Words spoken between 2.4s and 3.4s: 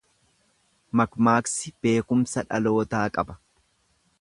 dhalootaa qaba.